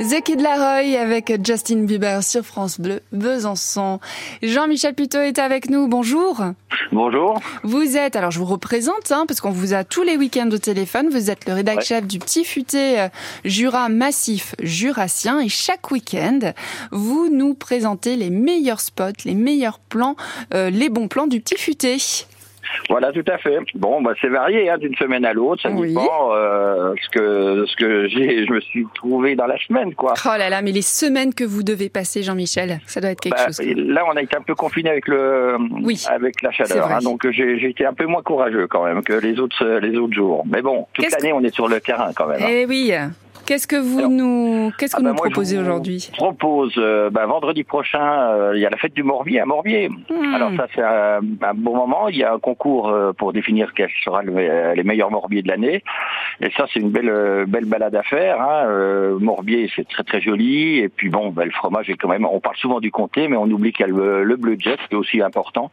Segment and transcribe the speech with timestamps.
[0.00, 4.00] The Kid Laroy avec Justin Bieber sur France Bleu Besançon.
[4.42, 5.88] Jean-Michel Pitot est avec nous.
[5.88, 6.42] Bonjour.
[6.92, 7.40] Bonjour.
[7.62, 10.58] Vous êtes, alors je vous représente, hein, parce qu'on vous a tous les week-ends au
[10.58, 11.08] téléphone.
[11.08, 13.08] Vous êtes le rédacteur chef du Petit Futé euh,
[13.46, 15.40] Jura Massif Jurassien.
[15.40, 16.52] Et chaque week-end,
[16.92, 20.16] vous nous présentez les meilleurs spots, les meilleurs plans,
[20.52, 21.96] euh, les bons plans du Petit Futé.
[22.88, 23.58] Voilà, tout à fait.
[23.74, 25.62] Bon, bah, c'est varié hein, d'une semaine à l'autre.
[25.62, 29.94] Ça dépend euh, ce que ce que j'ai, je me suis trouvé dans la semaine,
[29.94, 30.14] quoi.
[30.24, 33.36] Oh là là, mais les semaines que vous devez passer, Jean-Michel, ça doit être quelque
[33.36, 33.60] bah, chose.
[33.60, 35.56] Là, on a été un peu confiné avec le,
[36.08, 39.38] avec la chaleur, hein, donc j'ai été un peu moins courageux quand même que les
[39.38, 40.44] autres les autres jours.
[40.46, 42.42] Mais bon, toute l'année, on est sur le terrain quand même.
[42.42, 42.48] Hein.
[42.48, 42.92] Eh oui.
[43.46, 47.62] Qu'est-ce que vous nous, qu'est-ce que ah bah, proposez aujourd'hui Je propose euh, bah, vendredi
[47.62, 49.90] prochain, euh, il y a la fête du Morbier à Morbier.
[49.90, 50.34] Hmm.
[50.34, 51.20] Alors ça c'est un,
[51.54, 52.08] bon moment.
[52.08, 55.82] Il y a un concours euh, pour définir quels seront les meilleurs Morbiers de l'année.
[56.40, 58.40] Et ça c'est une belle belle balade à faire.
[58.40, 59.18] Hein.
[59.20, 60.78] Morbier c'est très très joli.
[60.78, 62.24] Et puis bon, bah, le fromage est quand même.
[62.24, 64.94] On parle souvent du comté, mais on oublie qu'il y a le, bleu jet qui
[64.94, 65.70] est aussi important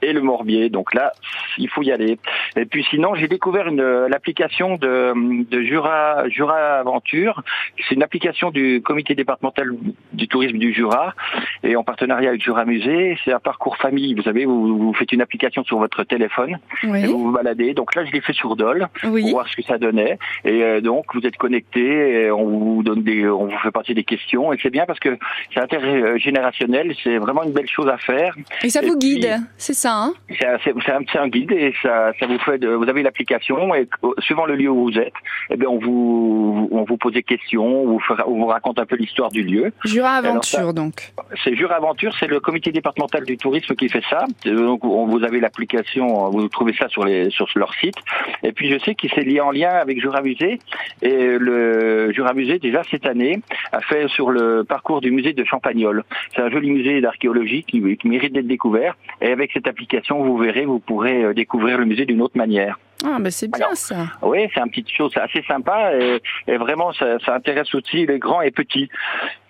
[0.00, 0.70] et le Morbier.
[0.70, 1.12] Donc là,
[1.58, 2.18] il faut y aller.
[2.56, 8.50] Et puis sinon, j'ai découvert une l'application de, de Jura Jura Aventure c'est une application
[8.50, 9.70] du comité départemental
[10.12, 11.14] du tourisme du Jura
[11.62, 13.18] et en partenariat avec Jura Musée.
[13.24, 14.14] C'est un parcours famille.
[14.14, 17.74] Vous savez, vous, faites une application sur votre téléphone et vous vous baladez.
[17.74, 20.18] Donc là, je l'ai fait sur Dole pour voir ce que ça donnait.
[20.44, 23.94] Et euh, donc, vous êtes connecté, et on vous donne des, on vous fait passer
[23.94, 25.18] des questions et c'est bien parce que
[25.52, 26.94] c'est intergénérationnel.
[27.02, 28.36] C'est vraiment une belle chose à faire.
[28.62, 30.14] Et ça vous guide, c'est ça hein?
[30.28, 32.58] C'est un, guide et ça, ça vous fait.
[32.58, 35.14] De, vous avez l'application et suivant le lieu où vous êtes,
[35.50, 39.30] eh bien on vous, on vous pose des questions, ou vous, raconte un peu l'histoire
[39.30, 39.72] du lieu.
[39.84, 41.12] Jura Aventure, donc.
[41.42, 44.24] C'est Jura Aventure, c'est le comité départemental du tourisme qui fait ça.
[44.44, 47.96] Donc, vous avez l'application, vous trouvez ça sur, les, sur leur site.
[48.42, 50.58] Et puis, je sais qu'il s'est lié en lien avec Jura Musée.
[51.02, 53.40] Et le Jura Musée, déjà cette année,
[53.72, 56.04] a fait sur le parcours du musée de Champagnol.
[56.34, 58.96] C'est un joli musée d'archéologie qui, qui mérite d'être découvert.
[59.20, 62.78] Et avec cette application, vous verrez, vous pourrez euh, découvrir le musée d'une autre manière.
[63.04, 64.06] Ah, ben c'est bien ça.
[64.22, 68.18] Oui, c'est un petit chose assez sympa et, et vraiment ça, ça, intéresse aussi les
[68.18, 68.90] grands et petits.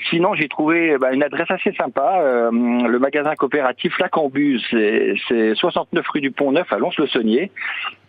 [0.09, 5.55] Sinon, j'ai trouvé bah, une adresse assez sympa, euh, le magasin coopératif La Cambuse, c'est
[5.55, 7.51] 69 rue du Pont Neuf à Lons-le-Saunier.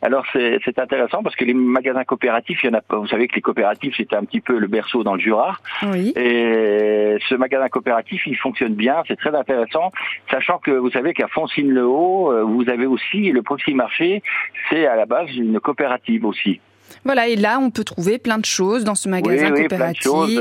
[0.03, 2.97] Alors c'est intéressant parce que les magasins coopératifs, il y en a pas.
[2.97, 5.57] Vous savez que les coopératifs c'était un petit peu le berceau dans le Jura.
[5.83, 6.11] Oui.
[6.15, 9.91] Et ce magasin coopératif, il fonctionne bien, c'est très intéressant,
[10.31, 14.23] sachant que vous savez qu'à Foncine-le-Haut, euh, vous avez aussi le Proxy Marché,
[14.69, 16.59] c'est à la base une coopérative aussi.
[17.05, 20.39] Voilà, et là, on peut trouver plein de choses dans ce magasin coopératif.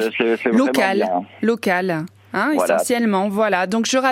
[0.53, 1.09] local,
[1.43, 3.29] local, hein, essentiellement.
[3.29, 3.67] Voilà.
[3.67, 4.09] Donc je rappelle